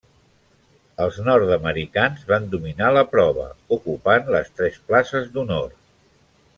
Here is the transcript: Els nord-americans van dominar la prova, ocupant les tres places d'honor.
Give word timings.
Els 1.05 1.19
nord-americans 1.27 2.25
van 2.33 2.49
dominar 2.55 2.89
la 2.97 3.05
prova, 3.13 3.45
ocupant 3.79 4.35
les 4.39 4.53
tres 4.61 4.83
places 4.91 5.33
d'honor. 5.37 5.75